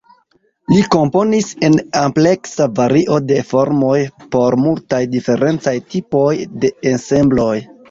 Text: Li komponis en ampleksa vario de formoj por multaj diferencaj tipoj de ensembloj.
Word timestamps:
Li 0.71 0.77
komponis 0.93 1.49
en 1.67 1.75
ampleksa 1.99 2.67
vario 2.79 3.19
de 3.33 3.37
formoj 3.51 3.99
por 4.37 4.59
multaj 4.65 5.03
diferencaj 5.19 5.77
tipoj 5.93 6.35
de 6.65 6.75
ensembloj. 6.97 7.55